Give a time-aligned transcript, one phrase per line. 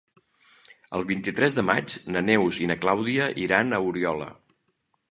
[0.99, 4.33] El vint-i-tres de maig na Neus i na Clàudia iran a Oriola.